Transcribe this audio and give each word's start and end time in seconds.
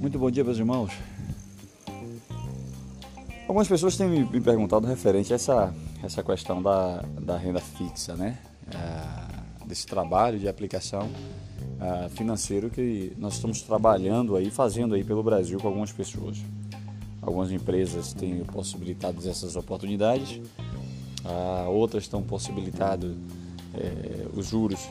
Muito 0.00 0.18
bom 0.18 0.30
dia, 0.30 0.42
meus 0.44 0.58
irmãos. 0.58 0.92
Algumas 3.42 3.68
pessoas 3.68 3.96
têm 3.96 4.08
me 4.08 4.40
perguntado 4.40 4.86
referente 4.86 5.32
a 5.32 5.36
essa, 5.36 5.74
essa 6.02 6.22
questão 6.22 6.62
da, 6.62 7.02
da 7.20 7.36
renda 7.36 7.60
fixa, 7.60 8.16
né? 8.16 8.38
É, 8.72 9.66
desse 9.66 9.86
trabalho 9.86 10.38
de 10.38 10.48
aplicação 10.48 11.08
é, 11.80 12.08
financeiro 12.08 12.70
que 12.70 13.12
nós 13.18 13.34
estamos 13.34 13.62
trabalhando 13.62 14.36
aí, 14.36 14.50
fazendo 14.50 14.94
aí 14.94 15.04
pelo 15.04 15.22
Brasil 15.22 15.58
com 15.60 15.68
algumas 15.68 15.92
pessoas. 15.92 16.38
Algumas 17.22 17.50
empresas 17.50 18.12
têm 18.12 18.44
possibilitado 18.44 19.18
essas 19.28 19.56
oportunidades, 19.56 20.40
ah, 21.24 21.66
outras 21.68 22.04
estão 22.04 22.22
possibilitando 22.22 23.16
é, 23.74 24.28
os 24.34 24.46
juros 24.46 24.88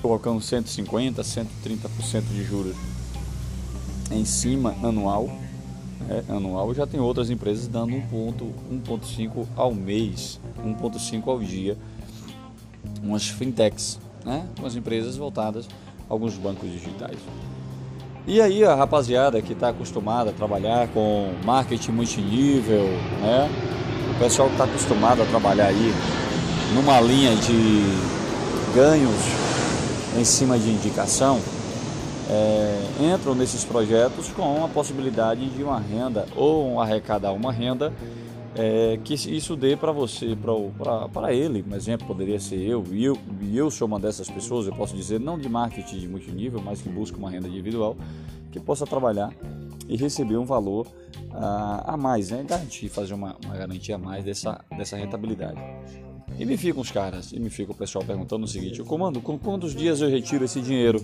colocando 0.00 0.40
150, 0.40 1.22
130% 1.22 2.22
de 2.32 2.44
juros 2.44 2.76
em 4.10 4.24
cima 4.24 4.74
anual. 4.82 5.28
É, 6.08 6.32
anual 6.32 6.74
já 6.74 6.86
tem 6.86 6.98
outras 6.98 7.30
empresas 7.30 7.68
dando 7.68 7.92
1,5 7.92 9.46
ao 9.54 9.72
mês, 9.72 10.40
1,5 10.64 11.28
ao 11.28 11.38
dia. 11.38 11.76
Umas 13.02 13.28
fintechs, 13.28 13.98
né? 14.24 14.46
umas 14.58 14.74
empresas 14.74 15.16
voltadas 15.16 15.68
a 16.08 16.12
alguns 16.12 16.34
bancos 16.34 16.70
digitais. 16.70 17.18
E 18.26 18.40
aí 18.40 18.64
a 18.64 18.74
rapaziada 18.74 19.40
que 19.40 19.52
está 19.52 19.68
acostumada 19.68 20.30
a 20.30 20.32
trabalhar 20.32 20.88
com 20.88 21.32
marketing 21.44 21.92
multinível, 21.92 22.84
né? 23.20 23.48
o 24.14 24.18
pessoal 24.18 24.48
que 24.48 24.54
está 24.54 24.64
acostumado 24.64 25.22
a 25.22 25.26
trabalhar 25.26 25.66
aí 25.66 25.92
numa 26.74 27.00
linha 27.00 27.34
de 27.36 27.82
ganhos 28.74 29.49
em 30.18 30.24
cima 30.24 30.58
de 30.58 30.70
indicação, 30.70 31.40
é, 32.28 33.14
entram 33.14 33.34
nesses 33.34 33.64
projetos 33.64 34.28
com 34.28 34.64
a 34.64 34.68
possibilidade 34.68 35.48
de 35.50 35.62
uma 35.62 35.80
renda 35.80 36.26
ou 36.36 36.80
arrecadar 36.80 37.32
uma 37.32 37.52
renda 37.52 37.92
é, 38.54 38.98
que 39.04 39.14
isso 39.14 39.56
dê 39.56 39.76
para 39.76 39.92
você, 39.92 40.36
para 41.12 41.32
ele, 41.32 41.62
por 41.62 41.76
exemplo, 41.76 42.06
poderia 42.06 42.40
ser 42.40 42.56
eu, 42.56 42.84
e 42.90 43.04
eu, 43.04 43.16
eu 43.52 43.70
sou 43.70 43.86
uma 43.86 43.98
dessas 43.98 44.28
pessoas, 44.28 44.66
eu 44.66 44.74
posso 44.74 44.94
dizer, 44.94 45.20
não 45.20 45.38
de 45.38 45.48
marketing 45.48 45.98
de 45.98 46.08
multinível, 46.08 46.60
mas 46.60 46.82
que 46.82 46.88
busca 46.88 47.16
uma 47.16 47.30
renda 47.30 47.48
individual, 47.48 47.96
que 48.50 48.58
possa 48.58 48.86
trabalhar 48.86 49.32
e 49.88 49.96
receber 49.96 50.36
um 50.36 50.44
valor 50.44 50.86
a, 51.32 51.94
a 51.94 51.96
mais, 51.96 52.30
né? 52.30 52.44
garantir, 52.46 52.88
fazer 52.88 53.14
uma, 53.14 53.36
uma 53.44 53.56
garantia 53.56 53.94
a 53.94 53.98
mais 53.98 54.24
dessa, 54.24 54.64
dessa 54.76 54.96
rentabilidade. 54.96 55.60
E 56.38 56.46
me 56.46 56.56
ficam 56.56 56.80
os 56.80 56.90
caras, 56.90 57.32
e 57.32 57.38
me 57.38 57.50
fica 57.50 57.72
o 57.72 57.74
pessoal 57.74 58.04
perguntando 58.04 58.44
o 58.44 58.48
seguinte: 58.48 58.82
comando, 58.82 59.20
com 59.20 59.38
quantos 59.38 59.74
dias 59.74 60.00
eu 60.00 60.08
retiro 60.08 60.44
esse 60.44 60.60
dinheiro? 60.60 61.00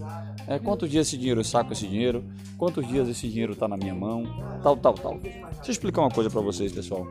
É, 0.47 0.59
quantos 0.59 0.89
dias 0.89 1.07
esse 1.07 1.19
dinheiro 1.19 1.41
eu 1.41 1.45
saco 1.45 1.73
esse 1.73 1.87
dinheiro? 1.87 2.25
Quantos 2.57 2.87
dias 2.87 3.09
esse 3.09 3.29
dinheiro 3.29 3.53
está 3.53 3.69
na 3.69 3.77
minha 3.77 3.95
mão? 3.95 4.25
Tal, 4.63 4.77
tal, 4.77 4.95
tal. 4.95 5.19
Deixa 5.19 5.43
eu 5.67 5.73
explicar 5.73 6.01
uma 6.01 6.11
coisa 6.11 6.31
para 6.31 6.41
vocês, 6.41 6.73
pessoal. 6.73 7.07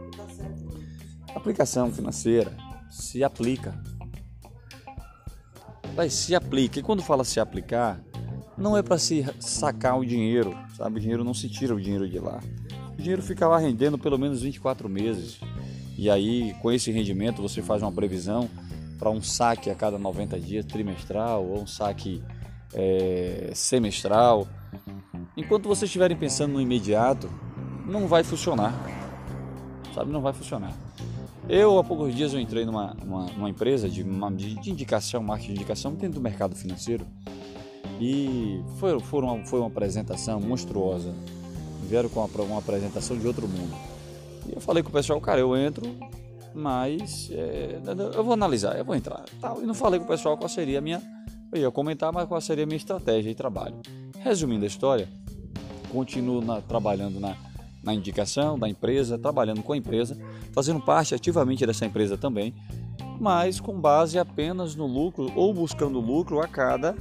Aplicação 1.35 1.91
financeira 1.91 2.55
se 2.89 3.23
aplica. 3.23 3.79
Mas 5.95 6.13
se 6.13 6.33
aplica. 6.33 6.79
E 6.79 6.83
quando 6.83 7.03
fala 7.03 7.23
se 7.23 7.39
aplicar, 7.39 8.01
não 8.57 8.77
é 8.77 8.81
para 8.81 8.97
se 8.97 9.25
sacar 9.39 9.99
o 9.99 10.05
dinheiro, 10.05 10.57
sabe? 10.75 10.97
O 10.97 11.01
dinheiro 11.01 11.23
não 11.23 11.33
se 11.33 11.49
tira 11.49 11.75
o 11.75 11.79
dinheiro 11.79 12.09
de 12.09 12.19
lá. 12.19 12.39
O 12.93 13.01
dinheiro 13.01 13.21
fica 13.21 13.47
lá 13.47 13.57
rendendo 13.57 13.97
pelo 13.97 14.17
menos 14.17 14.41
24 14.41 14.87
meses. 14.87 15.39
E 15.97 16.09
aí, 16.09 16.53
com 16.61 16.71
esse 16.71 16.91
rendimento, 16.91 17.41
você 17.41 17.61
faz 17.61 17.81
uma 17.81 17.91
previsão 17.91 18.49
para 18.99 19.09
um 19.09 19.21
saque 19.21 19.69
a 19.69 19.75
cada 19.75 19.97
90 19.97 20.39
dias, 20.39 20.65
trimestral, 20.65 21.45
ou 21.45 21.61
um 21.61 21.67
saque 21.67 22.21
é, 22.73 23.51
semestral. 23.53 24.47
Enquanto 25.37 25.67
vocês 25.67 25.89
estiverem 25.89 26.17
pensando 26.17 26.53
no 26.53 26.61
imediato, 26.61 27.29
não 27.85 28.07
vai 28.07 28.23
funcionar. 28.23 28.73
Sabe, 29.93 30.11
não 30.11 30.21
vai 30.21 30.33
funcionar. 30.33 30.73
Eu, 31.47 31.77
há 31.79 31.83
poucos 31.83 32.13
dias, 32.13 32.33
eu 32.33 32.39
entrei 32.39 32.65
numa, 32.65 32.93
numa, 32.93 33.25
numa 33.27 33.49
empresa 33.49 33.87
de, 33.87 34.03
uma, 34.03 34.31
de, 34.31 34.69
indicação, 34.69 35.23
marketing 35.23 35.53
de 35.53 35.59
indicação 35.59 35.93
dentro 35.93 36.15
do 36.15 36.21
mercado 36.21 36.55
financeiro. 36.55 37.05
E 38.01 38.61
foi, 38.79 38.99
foi, 38.99 39.21
uma, 39.21 39.45
foi 39.45 39.59
uma 39.59 39.67
apresentação 39.67 40.41
monstruosa. 40.41 41.13
Vieram 41.87 42.09
com 42.09 42.19
uma, 42.19 42.43
uma 42.43 42.59
apresentação 42.59 43.17
de 43.17 43.25
outro 43.25 43.47
mundo 43.47 43.94
e 44.47 44.53
eu 44.53 44.61
falei 44.61 44.83
com 44.83 44.89
o 44.89 44.91
pessoal, 44.91 45.19
cara, 45.19 45.39
eu 45.39 45.55
entro, 45.55 45.83
mas 46.53 47.29
é, 47.31 47.79
eu 48.15 48.23
vou 48.23 48.33
analisar, 48.33 48.77
eu 48.77 48.85
vou 48.85 48.95
entrar. 48.95 49.25
Tal. 49.41 49.61
E 49.61 49.65
não 49.65 49.73
falei 49.73 49.99
com 49.99 50.05
o 50.05 50.07
pessoal 50.07 50.37
qual 50.37 50.49
seria 50.49 50.79
a 50.79 50.81
minha. 50.81 51.01
Eu 51.51 51.61
ia 51.61 51.71
comentar, 51.71 52.11
mas 52.11 52.27
qual 52.27 52.39
seria 52.41 52.63
a 52.63 52.67
minha 52.67 52.77
estratégia 52.77 53.29
de 53.29 53.35
trabalho. 53.35 53.75
Resumindo 54.19 54.63
a 54.63 54.67
história, 54.67 55.07
continuo 55.91 56.41
na, 56.41 56.61
trabalhando 56.61 57.19
na, 57.19 57.35
na 57.83 57.93
indicação 57.93 58.57
da 58.57 58.67
empresa, 58.67 59.17
trabalhando 59.17 59.61
com 59.61 59.73
a 59.73 59.77
empresa, 59.77 60.17
fazendo 60.53 60.79
parte 60.79 61.13
ativamente 61.13 61.65
dessa 61.65 61.85
empresa 61.85 62.17
também, 62.17 62.53
mas 63.19 63.59
com 63.59 63.79
base 63.79 64.17
apenas 64.17 64.75
no 64.75 64.87
lucro 64.87 65.31
ou 65.35 65.53
buscando 65.53 65.99
lucro 65.99 66.41
a 66.41 66.47
cada 66.47 66.95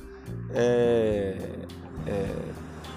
é, 0.53 1.37
é, 2.07 2.35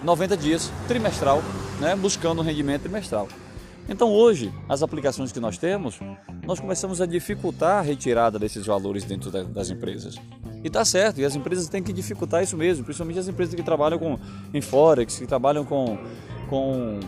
90 0.04 0.38
dias, 0.38 0.72
trimestral, 0.88 1.42
né, 1.80 1.96
buscando 1.96 2.42
um 2.42 2.44
rendimento 2.44 2.84
trimestral. 2.84 3.28
Então 3.90 4.12
hoje, 4.12 4.54
as 4.68 4.84
aplicações 4.84 5.32
que 5.32 5.40
nós 5.40 5.58
temos, 5.58 6.00
nós 6.46 6.60
começamos 6.60 7.02
a 7.02 7.06
dificultar 7.06 7.80
a 7.80 7.82
retirada 7.82 8.38
desses 8.38 8.66
valores 8.66 9.06
dentro 9.06 9.32
das 9.32 9.70
empresas. 9.70 10.20
E 10.64 10.70
tá 10.70 10.84
certo, 10.84 11.22
e 11.22 11.26
as 11.26 11.36
empresas 11.36 11.70
têm 11.70 11.82
que 11.82 11.94
dificultar 11.94 12.44
isso 12.44 12.58
mesmo, 12.58 12.84
principalmente 12.84 13.20
as 13.20 13.28
empresas 13.28 13.56
que 13.56 13.64
trabalham 13.64 13.98
com, 13.98 14.20
em 14.54 14.62
Forex, 14.62 15.20
que 15.20 15.26
trabalham 15.26 15.64
com, 15.64 15.98
com 16.50 17.00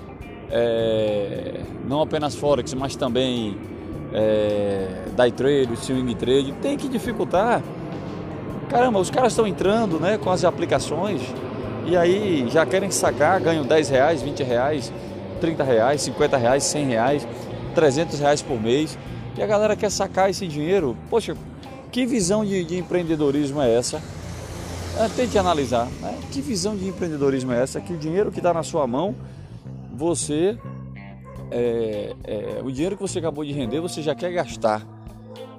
é, 0.50 1.62
não 1.88 2.02
apenas 2.02 2.36
Forex, 2.36 2.74
mas 2.74 2.96
também 2.96 3.58
é, 4.14 5.06
day 5.16 5.32
trade, 5.32 5.76
swing 5.78 6.16
trade, 6.16 6.54
tem 6.62 6.78
que 6.78 6.88
dificultar. 6.88 7.62
Caramba, 8.70 9.00
os 9.00 9.10
caras 9.10 9.34
estão 9.34 9.48
entrando 9.48 10.00
né, 10.00 10.18
com 10.18 10.30
as 10.30 10.46
aplicações 10.46 11.22
e 11.86 11.98
aí 11.98 12.48
já 12.50 12.66
querem 12.66 12.92
sacar, 12.92 13.42
ganham 13.42 13.66
10 13.66 13.90
reais, 13.90 14.22
20 14.22 14.44
reais 14.44 14.94
30 15.40 15.64
reais, 15.64 16.02
50 16.02 16.38
reais, 16.38 16.64
100 16.64 16.86
reais, 16.86 17.28
300 17.74 18.20
reais 18.20 18.42
por 18.42 18.62
mês. 18.62 18.98
E 19.38 19.42
a 19.42 19.48
galera 19.48 19.76
quer 19.76 19.90
sacar 19.90 20.30
esse 20.30 20.48
dinheiro. 20.48 20.98
Poxa, 21.10 21.36
que 21.92 22.06
visão 22.06 22.46
de, 22.46 22.64
de 22.64 22.78
empreendedorismo 22.78 23.62
é 23.62 23.74
essa? 23.74 24.02
É, 24.98 25.08
tente 25.08 25.38
analisar. 25.38 25.88
Né? 26.02 26.18
Que 26.32 26.42
visão 26.42 26.76
de 26.76 26.88
empreendedorismo 26.88 27.52
é 27.52 27.62
essa? 27.62 27.80
Que 27.80 27.94
o 27.94 27.98
dinheiro 27.98 28.32
que 28.32 28.40
está 28.40 28.54
na 28.54 28.64
sua 28.64 28.86
mão, 28.86 29.16
você. 29.94 30.58
É, 31.52 32.16
é, 32.26 32.62
o 32.64 32.72
dinheiro 32.72 32.96
que 32.96 33.02
você 33.02 33.18
acabou 33.18 33.44
de 33.44 33.52
render, 33.52 33.80
você 33.80 34.02
já 34.02 34.14
quer 34.14 34.32
gastar. 34.32 34.86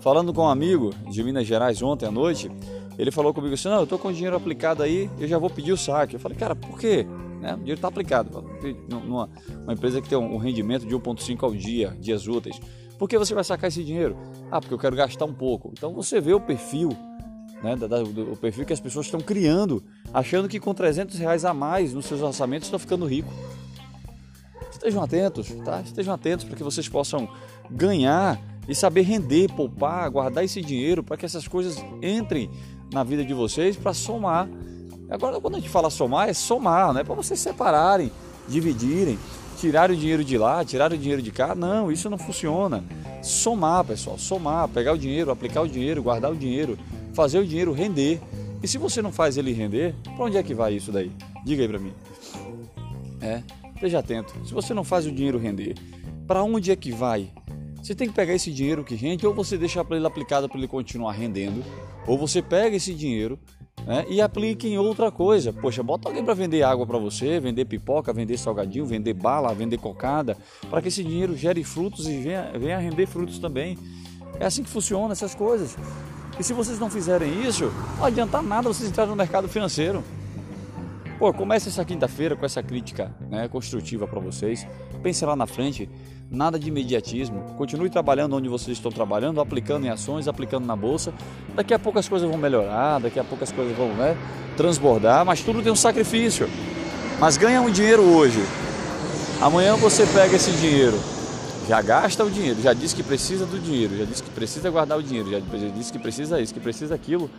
Falando 0.01 0.33
com 0.33 0.43
um 0.43 0.49
amigo 0.49 0.95
de 1.11 1.23
Minas 1.23 1.47
Gerais 1.47 1.83
ontem 1.83 2.07
à 2.07 2.11
noite, 2.11 2.51
ele 2.99 3.11
falou 3.11 3.33
comigo 3.33 3.55
assim: 3.55 3.69
Não, 3.69 3.79
eu 3.79 3.85
estou 3.85 3.99
com 3.99 4.09
o 4.09 4.13
dinheiro 4.13 4.37
aplicado 4.37 4.83
aí, 4.83 5.11
eu 5.19 5.27
já 5.27 5.39
vou 5.39 5.51
pedir 5.51 5.73
o 5.73 5.77
saque. 5.77 6.17
Eu 6.17 6.21
falei, 6.21 6.37
cara, 6.37 6.55
por 6.55 6.79
quê? 6.79 7.07
Né? 7.41 7.55
O 7.55 7.59
dinheiro 7.59 7.79
está 7.79 7.89
aplicado. 7.89 8.45
Numa 8.89 9.29
uma 9.65 9.73
empresa 9.73 10.01
que 10.01 10.09
tem 10.09 10.19
um 10.19 10.37
rendimento 10.37 10.87
de 10.87 10.95
1,5 10.95 11.43
ao 11.43 11.55
dia, 11.55 11.97
dias 11.99 12.29
úteis. 12.29 12.61
Por 12.99 13.09
que 13.09 13.19
você 13.19 13.35
vai 13.35 13.43
sacar 13.43 13.69
esse 13.69 13.83
dinheiro? 13.83 14.17
Ah, 14.51 14.61
porque 14.61 14.75
eu 14.75 14.79
quero 14.79 14.95
gastar 14.95 15.25
um 15.25 15.33
pouco. 15.33 15.71
Então 15.73 15.95
você 15.95 16.21
vê 16.21 16.35
o 16.35 16.41
perfil, 16.41 16.91
né, 17.63 17.75
o 18.31 18.37
perfil 18.37 18.67
que 18.67 18.75
as 18.75 18.81
pessoas 18.81 19.07
estão 19.07 19.21
criando, 19.21 19.83
achando 20.13 20.49
que 20.49 20.61
com 20.61 20.75
300 20.75 21.19
reais 21.19 21.45
a 21.47 21.55
mais 21.55 21.95
nos 21.95 22.05
seus 22.05 22.21
orçamentos 22.21 22.67
estão 22.67 22.79
ficando 22.79 23.07
rico. 23.07 23.33
Estejam 24.71 25.03
atentos, 25.03 25.51
tá? 25.65 25.81
Estejam 25.81 26.13
atentos 26.15 26.45
para 26.45 26.57
que 26.57 26.63
vocês 26.63 26.89
possam 26.89 27.29
ganhar 27.71 28.39
e 28.69 28.75
saber 28.75 29.03
render, 29.03 29.51
poupar, 29.53 30.11
guardar 30.11 30.45
esse 30.45 30.61
dinheiro 30.61 31.03
para 31.03 31.17
que 31.17 31.25
essas 31.25 31.49
coisas 31.49 31.83
entrem 32.03 32.51
na 32.93 33.03
vida 33.03 33.25
de 33.25 33.33
vocês 33.33 33.77
para 33.77 33.95
somar 33.95 34.49
Agora, 35.11 35.41
quando 35.41 35.57
a 35.57 35.59
gente 35.59 35.69
fala 35.69 35.91
somar, 35.91 36.29
é 36.29 36.33
somar, 36.33 36.93
não 36.93 37.01
é 37.01 37.05
para 37.05 37.15
vocês 37.15 37.41
separarem, 37.41 38.13
dividirem, 38.49 39.19
tirar 39.59 39.91
o 39.91 39.97
dinheiro 39.97 40.25
de 40.25 40.39
lá, 40.39 40.65
tirar 40.65 40.93
o 40.93 40.97
dinheiro 40.97 41.21
de 41.21 41.33
cá. 41.33 41.55
Não, 41.55 41.91
isso 41.91 42.09
não 42.09 42.17
funciona. 42.17 42.85
Somar, 43.21 43.85
pessoal, 43.85 44.17
somar, 44.17 44.69
pegar 44.69 44.93
o 44.93 44.99
dinheiro, 44.99 45.31
aplicar 45.31 45.63
o 45.63 45.69
dinheiro, 45.69 46.03
guardar 46.03 46.31
o 46.31 46.37
dinheiro, 46.37 46.79
fazer 47.13 47.41
o 47.41 47.47
dinheiro 47.47 47.73
render. 47.73 48.21
E 48.63 48.69
se 48.69 48.79
você 48.79 49.03
não 49.03 49.11
faz 49.11 49.37
ele 49.37 49.53
render, 49.53 49.95
para 50.17 50.25
onde 50.25 50.37
é 50.37 50.43
que 50.43 50.55
vai 50.55 50.75
isso 50.75 50.93
daí? 50.93 51.11
Diga 51.45 51.63
aí 51.63 51.69
para 51.69 51.79
mim. 51.79 51.93
É, 53.21 53.43
esteja 53.75 53.99
atento. 53.99 54.33
Se 54.47 54.55
você 54.55 54.73
não 54.73 54.85
faz 54.85 55.07
o 55.07 55.11
dinheiro 55.11 55.39
render, 55.39 55.75
para 56.27 56.43
onde 56.45 56.71
é 56.71 56.77
que 56.77 56.93
vai? 56.93 57.31
Você 57.83 57.95
tem 57.95 58.09
que 58.09 58.15
pegar 58.15 58.35
esse 58.35 58.53
dinheiro 58.53 58.85
que 58.85 58.95
rende, 58.95 59.27
ou 59.27 59.35
você 59.35 59.59
deixa 59.59 59.85
para 59.85 59.97
ele 59.97 60.07
aplicado 60.07 60.49
para 60.49 60.59
ele 60.59 60.69
continuar 60.69 61.13
rendendo, 61.13 61.65
ou 62.07 62.17
você 62.17 62.41
pega 62.41 62.77
esse 62.77 62.95
dinheiro 62.95 63.39
né, 63.91 64.07
e 64.09 64.21
aplique 64.21 64.69
em 64.69 64.79
outra 64.79 65.11
coisa. 65.11 65.53
Poxa, 65.53 65.83
bota 65.83 66.09
alguém 66.09 66.25
para 66.25 66.33
vender 66.33 66.63
água 66.63 66.87
para 66.87 66.97
você, 66.97 67.41
vender 67.41 67.65
pipoca, 67.65 68.13
vender 68.13 68.39
salgadinho, 68.39 68.87
vender 68.87 69.15
bala, 69.15 69.53
vender 69.53 69.79
cocada, 69.79 70.39
para 70.71 70.81
que 70.81 70.87
esse 70.87 71.03
dinheiro 71.03 71.37
gere 71.37 71.65
frutos 71.65 72.07
e 72.07 72.17
venha, 72.19 72.53
venha 72.55 72.79
render 72.79 73.07
frutos 73.07 73.41
também. 73.41 73.77
É 74.39 74.47
assim 74.47 74.63
que 74.63 74.71
funciona 74.71 75.11
essas 75.11 75.35
coisas. 75.35 75.77
E 76.39 76.45
se 76.45 76.53
vocês 76.53 76.79
não 76.79 76.89
fizerem 76.89 77.43
isso, 77.43 77.73
não 77.99 78.05
adianta 78.05 78.41
nada 78.41 78.69
vocês 78.69 78.89
entrarem 78.89 79.11
no 79.11 79.17
mercado 79.17 79.49
financeiro. 79.49 80.05
Pô, 81.21 81.35
comece 81.35 81.69
essa 81.69 81.85
quinta-feira 81.85 82.35
com 82.35 82.47
essa 82.47 82.63
crítica 82.63 83.15
né, 83.29 83.47
construtiva 83.47 84.07
para 84.07 84.19
vocês. 84.19 84.67
Pense 85.03 85.23
lá 85.23 85.37
na 85.37 85.47
frente, 85.47 85.87
nada 86.31 86.59
de 86.59 86.69
imediatismo. 86.69 87.43
Continue 87.59 87.91
trabalhando 87.91 88.35
onde 88.35 88.49
vocês 88.49 88.79
estão 88.79 88.91
trabalhando, 88.91 89.39
aplicando 89.39 89.85
em 89.85 89.91
ações, 89.91 90.27
aplicando 90.27 90.65
na 90.65 90.75
bolsa. 90.75 91.13
Daqui 91.55 91.75
a 91.75 91.79
pouco 91.79 91.99
as 91.99 92.09
coisas 92.09 92.27
vão 92.27 92.39
melhorar, 92.39 93.01
daqui 93.01 93.21
a 93.21 93.25
pouco 93.25 93.45
as 93.45 93.53
coisas 93.53 93.77
vão 93.77 93.89
né, 93.89 94.17
transbordar, 94.57 95.23
mas 95.27 95.43
tudo 95.43 95.63
tem 95.63 95.71
um 95.71 95.77
sacrifício. 95.77 96.49
Mas 97.21 97.37
ganha 97.37 97.61
um 97.61 97.71
dinheiro 97.71 98.01
hoje. 98.01 98.41
Amanhã 99.43 99.77
você 99.77 100.07
pega 100.07 100.37
esse 100.37 100.53
dinheiro, 100.53 100.99
já 101.69 101.83
gasta 101.83 102.25
o 102.25 102.31
dinheiro, 102.31 102.63
já 102.63 102.73
diz 102.73 102.95
que 102.95 103.03
precisa 103.03 103.45
do 103.45 103.59
dinheiro, 103.59 103.95
já 103.95 104.07
diz 104.07 104.23
que 104.23 104.31
precisa 104.31 104.71
guardar 104.71 104.97
o 104.97 105.03
dinheiro, 105.03 105.31
já 105.31 105.39
diz 105.39 105.91
que 105.91 105.99
precisa 105.99 106.41
isso, 106.41 106.55
que 106.55 106.61
precisa 106.61 106.95
aquilo. 106.95 107.31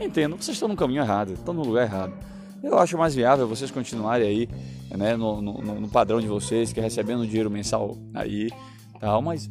Entendo, 0.00 0.36
vocês 0.36 0.56
estão 0.56 0.68
no 0.68 0.76
caminho 0.76 1.02
errado, 1.02 1.34
estão 1.34 1.52
no 1.52 1.62
lugar 1.62 1.82
errado. 1.82 2.14
Eu 2.62 2.78
acho 2.78 2.96
mais 2.98 3.14
viável 3.14 3.46
vocês 3.46 3.70
continuarem 3.70 4.26
aí, 4.26 4.48
né, 4.96 5.16
no, 5.16 5.40
no, 5.40 5.80
no 5.80 5.88
padrão 5.88 6.20
de 6.20 6.26
vocês, 6.26 6.72
que 6.72 6.80
é 6.80 6.82
recebendo 6.82 7.26
dinheiro 7.26 7.50
mensal 7.50 7.96
aí, 8.14 8.50
tal, 9.00 9.22
mas 9.22 9.50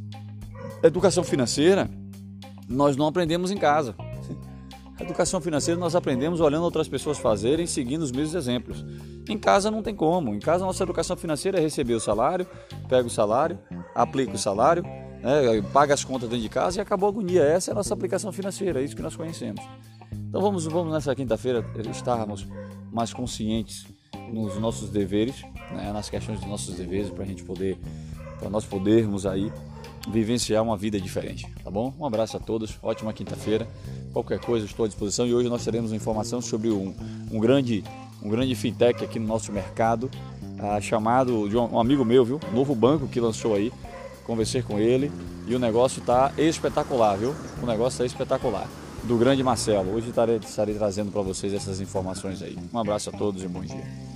educação 0.84 1.24
financeira 1.24 1.90
nós 2.68 2.98
não 2.98 3.08
aprendemos 3.08 3.52
em 3.52 3.58
casa. 3.58 3.96
Educação 5.00 5.42
financeira 5.42 5.80
nós 5.80 5.94
aprendemos 5.94 6.40
olhando 6.40 6.64
outras 6.64 6.88
pessoas 6.88 7.18
fazerem, 7.18 7.68
seguindo 7.68 8.02
os 8.02 8.12
mesmos 8.12 8.34
exemplos. 8.34 8.86
Em 9.28 9.38
casa 9.38 9.70
não 9.70 9.82
tem 9.82 9.94
como. 9.94 10.34
Em 10.34 10.40
casa 10.40 10.66
nossa 10.66 10.84
educação 10.84 11.18
financeira 11.18 11.58
é 11.58 11.62
receber 11.62 11.96
o 11.96 12.00
salário, 12.00 12.48
pega 12.88 13.06
o 13.06 13.10
salário, 13.10 13.60
aplica 13.94 14.34
o 14.34 14.38
salário, 14.38 14.84
né, 14.84 15.62
paga 15.74 15.94
as 15.94 16.04
contas 16.04 16.30
dentro 16.30 16.44
de 16.44 16.50
casa 16.50 16.80
e 16.80 16.82
acabou 16.82 17.08
a 17.08 17.12
agonia. 17.12 17.44
Essa 17.44 17.72
é 17.72 17.74
a 17.74 17.76
nossa 17.76 17.94
aplicação 17.94 18.32
financeira, 18.32 18.80
é 18.80 18.86
isso 18.86 18.96
que 18.96 19.02
nós 19.02 19.16
conhecemos. 19.16 19.62
Então 20.30 20.42
vamos, 20.42 20.66
vamos 20.66 20.94
nessa 20.94 21.14
quinta-feira 21.14 21.66
estarmos 21.92 22.48
mais 22.96 23.14
conscientes 23.14 23.86
nos 24.32 24.58
nossos 24.58 24.90
deveres, 24.90 25.42
né, 25.72 25.92
nas 25.92 26.10
questões 26.10 26.40
dos 26.40 26.48
nossos 26.48 26.76
deveres, 26.76 27.10
para 27.10 27.26
a 27.26 27.28
gente 27.28 27.44
poder, 27.44 27.78
para 28.40 28.50
nós 28.50 28.64
podermos 28.64 29.26
aí 29.26 29.52
vivenciar 30.08 30.64
uma 30.64 30.78
vida 30.78 31.00
diferente, 31.00 31.46
tá 31.62 31.70
bom? 31.70 31.94
Um 32.00 32.06
abraço 32.06 32.38
a 32.38 32.40
todos, 32.40 32.80
ótima 32.82 33.12
quinta-feira. 33.12 33.68
Qualquer 34.14 34.40
coisa 34.40 34.66
estou 34.66 34.86
à 34.86 34.88
disposição 34.88 35.28
e 35.28 35.34
hoje 35.34 35.50
nós 35.50 35.66
teremos 35.66 35.92
informação 35.92 36.40
sobre 36.40 36.70
um, 36.70 36.96
um 37.30 37.40
grande 37.40 37.84
um 38.24 38.30
grande 38.30 38.56
fintech 38.56 39.04
aqui 39.04 39.20
no 39.20 39.28
nosso 39.28 39.52
mercado, 39.52 40.10
ah, 40.58 40.80
chamado 40.80 41.50
de 41.50 41.58
um, 41.58 41.76
um 41.76 41.80
amigo 41.80 42.06
meu, 42.06 42.24
viu? 42.24 42.40
Novo 42.54 42.74
banco 42.74 43.08
que 43.08 43.20
lançou 43.20 43.54
aí. 43.54 43.72
Conversei 44.24 44.64
com 44.64 44.80
ele 44.80 45.12
e 45.46 45.54
o 45.54 45.60
negócio 45.60 46.00
está 46.00 46.32
espetacular, 46.38 47.18
viu? 47.18 47.36
O 47.62 47.66
negócio 47.66 47.98
está 47.98 48.06
espetacular 48.06 48.68
do 49.06 49.18
grande 49.18 49.44
Marcelo. 49.44 49.94
Hoje 49.94 50.10
estarei, 50.10 50.38
estarei 50.38 50.76
trazendo 50.76 51.12
para 51.12 51.22
vocês 51.22 51.54
essas 51.54 51.80
informações 51.80 52.42
aí. 52.42 52.58
Um 52.74 52.80
abraço 52.80 53.10
a 53.10 53.14
todos 53.14 53.44
e 53.44 53.48
bom 53.48 53.62
dia. 53.62 54.15